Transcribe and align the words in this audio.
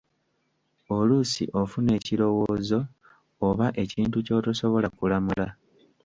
Oluusi 0.97 1.43
ofuna 1.61 1.89
ekirowoozo 1.99 2.79
oba 3.47 3.67
ekintu 3.83 4.17
ky'otosobola 4.25 4.87
kulamula. 4.97 5.47